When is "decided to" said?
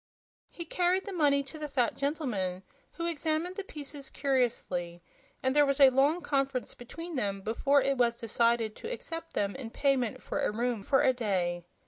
8.19-8.91